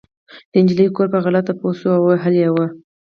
[0.51, 2.65] د انجلۍ کورنۍ په غلطه پوه شوې وه او وهلې يې وه